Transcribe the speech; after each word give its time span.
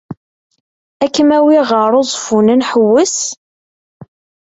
Ad 1.03 1.11
kem-awiɣ 1.15 1.67
ɣer 1.79 1.91
Uẓeffun 1.99 2.51
ad 2.53 2.57
nḥewweṣ? 2.61 3.17